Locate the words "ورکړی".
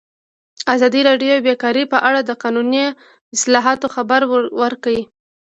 4.61-5.01